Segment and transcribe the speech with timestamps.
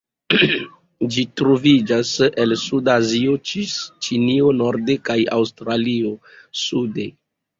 [1.15, 2.13] Ĝi troviĝas
[2.45, 3.75] el suda Azio, ĝis
[4.07, 6.15] Ĉinio norde kaj Aŭstralio
[6.63, 7.07] sude.